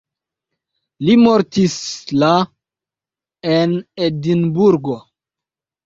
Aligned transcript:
Li 1.07 1.17
mortis 1.25 1.77
la 2.25 2.31
en 3.61 3.79
Edinburgo. 4.11 5.03